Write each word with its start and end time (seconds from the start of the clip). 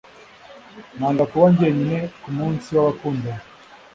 Nanga 0.97 1.23
kuba 1.31 1.45
jyenyine 1.57 1.97
ku 2.21 2.29
munsi 2.37 2.67
wabakundana 2.75 3.43